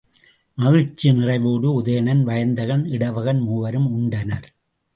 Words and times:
மகிழ்ச்சி 0.57 1.09
நிறைவோடு 1.09 1.67
உதயணன், 1.73 2.23
வயந்தகன், 2.23 2.85
இடவகன் 2.89 3.39
மூவரும் 3.39 3.89
உண்டனர். 3.95 4.47